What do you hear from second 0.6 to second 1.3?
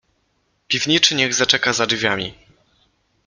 "Piwniczy